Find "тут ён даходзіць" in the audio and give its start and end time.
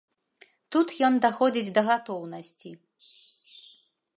0.75-1.73